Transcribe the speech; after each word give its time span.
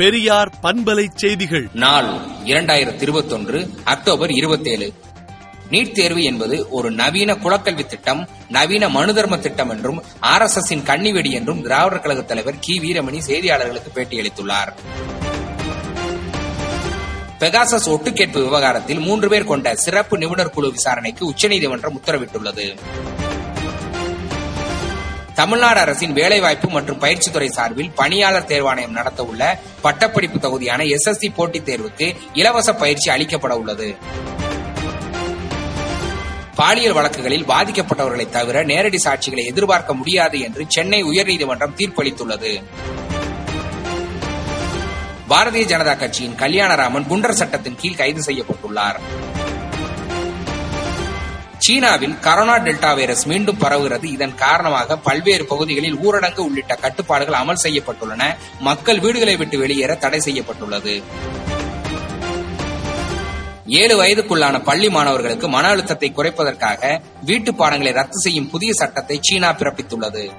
பெரியார் 0.00 0.52
பண்பலை 0.62 1.06
செய்திகள். 1.14 1.68
நாள் 1.72 2.18
இரண்டாயிரத்தி 2.44 3.02
இருபத்தொன்று 3.02 3.70
அக்டோபர் 3.84 4.30
இருபத்தேழு. 4.30 4.92
நீட் 5.70 5.92
தேர்வு 5.92 6.22
என்பது 6.22 6.66
ஒரு 6.70 6.90
நவீன 6.90 7.34
குலக்கல்வி 7.34 7.86
திட்டம் 7.86 8.28
நவீன 8.48 8.88
மனுதர்ம 8.88 9.38
திட்டம் 9.38 9.70
என்றும் 9.70 10.02
ஆர் 10.20 10.42
எஸ் 10.42 10.56
எஸ் 10.56 10.74
கன்னிவெடி 10.74 11.30
என்றும் 11.30 11.62
திராவிடர் 11.62 12.00
கழக 12.00 12.22
தலைவர் 12.22 12.58
கி. 12.60 12.80
வீரமணி 12.80 13.18
செய்தியாளர்களுக்கு 13.26 13.90
பேட்டியளித்துள்ளார். 13.94 14.72
பெகாசஸ் 17.38 17.88
ஒட்டுக்கேட்பு 17.88 18.42
விவகாரத்தில் 18.42 18.98
மூன்று 18.98 19.28
பேர் 19.28 19.44
கொண்ட 19.44 19.74
சிறப்பு 19.74 20.18
நிபுணர் 20.18 20.50
குழு 20.50 20.70
விசாரணைக்கு 20.70 21.26
உச்சநீதிமன்றம் 21.26 22.00
உத்தரவிட்டுள்ளது. 22.00 22.76
தமிழ்நாடு 25.40 25.80
அரசின் 25.80 26.12
வேலைவாய்ப்பு 26.12 26.68
மற்றும் 26.68 27.00
பயிற்சித்துறை 27.00 27.48
சார்பில் 27.48 27.90
பணியாளர் 27.90 28.46
தேர்வாணையம் 28.46 28.96
நடத்த 28.98 29.24
உள்ள 29.24 29.60
பட்டப்படிப்பு 29.80 30.38
தகுதியான 30.38 30.82
எஸ்எஸ்சி 30.82 31.34
போட்டித் 31.34 31.68
தேர்வுக்கு 31.68 32.16
இலவச 32.32 32.74
பயிற்சி 32.74 33.10
அளிக்கப்பட 33.10 33.48
உள்ளது. 33.48 33.96
பாலியல் 36.54 36.92
வழக்குகளில் 36.92 37.44
பாதிக்கப்பட்டவர்களை 37.44 38.28
தவிர 38.28 38.62
நேரடி 38.62 38.98
சாட்சிகளை 39.04 39.44
எதிர்பார்க்க 39.46 39.94
முடியாது 39.94 40.40
என்று 40.40 40.64
சென்னை 40.68 41.04
உயர்நீதிமன்றம் 41.04 41.76
தீர்ப்பளித்துள்ளது. 41.76 42.62
பாரதிய 45.28 45.64
ஜனதா 45.72 45.98
கட்சியின் 45.98 46.34
கல்யாணராமன் 46.34 47.06
குண்டர் 47.10 47.40
சட்டத்தின் 47.40 47.76
கீழ் 47.80 47.96
கைது 47.96 48.32
செய்யப்பட்டுள்ளார். 48.32 49.00
சீனாவில் 51.64 52.14
கரோனா 52.26 52.54
டெல்டா 52.66 52.94
வைரஸ் 52.94 53.26
மீண்டும் 53.26 53.58
பரவுகிறது. 53.60 54.04
இதன் 54.04 54.34
காரணமாக 54.34 54.96
பல்வேறு 54.96 55.44
பகுதிகளில் 55.46 55.96
ஊரடங்கு 55.96 56.38
உள்ளிட்ட 56.38 56.74
கட்டுப்பாடுகள் 56.74 57.40
அமல் 57.40 57.62
செய்யப்பட்டுள்ளன. 57.62 58.36
மக்கள் 58.58 59.00
வீடுகளை 59.00 59.36
விட்டு 59.36 59.58
வெளியேற 59.58 59.94
தடை 59.94 60.20
செய்யப்பட்டுள்ளது. 60.20 61.02
ஏழு 63.66 64.02
வயதுக்குள்ளான 64.02 64.62
பள்ளி 64.64 64.90
மாணவர்களுக்கு 64.90 65.48
மன 65.48 65.68
அழுத்தத்தை 65.68 66.12
குறைப்பதற்காக 66.16 67.00
வீட்டு 67.22 67.54
பாடங்களை 67.54 67.92
ரத்து 67.92 68.20
செய்யும் 68.20 68.50
புதிய 68.50 68.72
சட்டத்தை 68.72 69.18
சீனா 69.22 69.50
பிறப்பித்துள்ளது. 69.52 70.30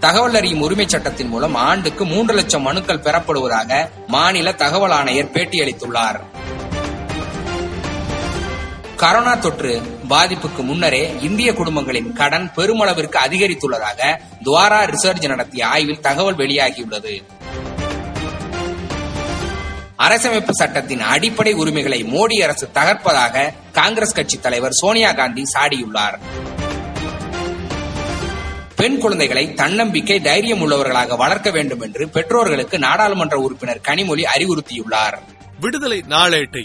தகவல் 0.00 0.34
அறியும் 0.34 0.60
உரிமை 0.60 0.88
சட்டத்தின் 0.88 1.28
மூலம் 1.28 1.54
ஆண்டுக்கு 1.54 2.04
மூன்று 2.04 2.34
லட்சம் 2.34 2.62
மனுக்கள் 2.62 3.04
பெறப்படுவதாக 3.06 3.88
மாநில 4.06 4.52
தகவல் 4.52 4.90
ஆணையர் 4.90 5.34
பேட்டியளித்துள்ளார். 5.34 6.20
கரோனா 8.96 9.38
தொற்று 9.38 9.82
பாதிப்புக்கு 10.08 10.62
முன்னரே 10.62 11.16
இந்திய 11.20 11.52
குடும்பங்களின் 11.52 12.12
கடன் 12.12 12.50
பெருமளவிற்கு 12.56 13.16
அதிகரித்துள்ளதாக 13.26 14.18
துவாரா 14.44 14.78
ரிசர்ச் 14.84 15.28
நடத்திய 15.28 15.66
ஆய்வில் 15.66 16.00
தகவல் 16.00 16.36
வெளியாகியுள்ளது. 16.36 17.24
அரசமைப்பு 19.98 20.50
சட்டத்தின் 20.50 21.00
அடிப்படை 21.00 21.52
உரிமைகளை 21.52 22.04
மோடி 22.04 22.42
அரசு 22.42 22.68
தகர்ப்பதாக 22.74 23.52
காங்கிரஸ் 23.72 24.14
கட்சி 24.14 24.38
தலைவர் 24.38 24.72
சோனியா 24.72 25.12
காந்தி 25.12 25.42
சாடியுள்ளார். 25.54 26.18
பெண் 28.76 28.98
குழந்தைகளை 28.98 29.54
தன்னம்பிக்கை 29.54 30.20
தைரியம் 30.20 30.70
உள்ளவர்களாக 30.70 31.16
வளர்க்க 31.16 31.50
வேண்டும் 31.50 31.80
என்று 31.80 32.08
பெற்றோர்களுக்கு 32.08 32.78
நாடாளுமன்ற 32.78 33.38
உறுப்பினர் 33.38 33.80
கனிமொழி 33.88 34.24
அறிவுறுத்தியுள்ளார். 34.36 35.18
விடுதலை 35.60 36.04
நாளேட்டை 36.08 36.64